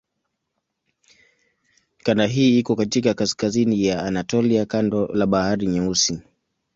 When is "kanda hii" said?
2.03-2.59